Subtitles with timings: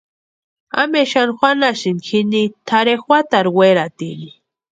[0.81, 4.29] ¿Ampe xani juanhasïni jini tʼarhe juatarhu weratini?